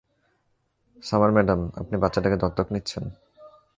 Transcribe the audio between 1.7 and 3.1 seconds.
আপনি বাচ্চাটাকে দত্তক নিচ্ছেন?